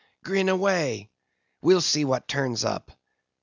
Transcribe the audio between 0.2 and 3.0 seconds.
"Grin away; we'll see what turns up.